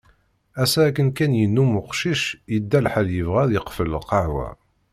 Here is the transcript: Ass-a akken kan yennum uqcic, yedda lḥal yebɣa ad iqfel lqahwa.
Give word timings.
Ass-a 0.63 0.81
akken 0.87 1.09
kan 1.17 1.31
yennum 1.39 1.71
uqcic, 1.79 2.23
yedda 2.53 2.79
lḥal 2.85 3.07
yebɣa 3.17 3.39
ad 3.43 3.51
iqfel 3.59 3.89
lqahwa. 3.99 4.47